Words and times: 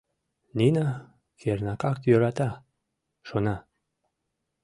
Нина 0.57 0.87
кернакак 1.39 1.97
йӧрата, 2.09 2.49
шона. 3.27 3.55